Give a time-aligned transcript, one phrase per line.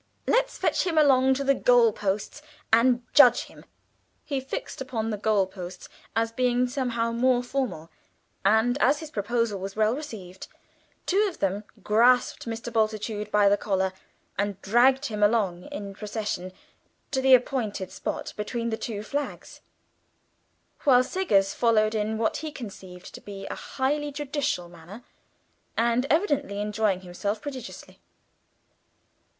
[0.25, 2.41] Let's fetch him along to the goal posts
[2.73, 3.65] and judge him!"
[4.25, 7.91] He fixed upon the goal posts as being somehow more formal,
[8.43, 10.47] and, as his proposal was well received,
[11.05, 12.73] two of them grasped Mr.
[12.73, 13.93] Bultitude by the collar
[14.39, 16.51] and dragged him along in procession
[17.11, 19.61] to the appointed spot between the two flags,
[20.83, 25.03] while Siggers followed in what he conceived to be a highly judicial manner,
[25.77, 28.01] and evidently enjoying himself prodigiously.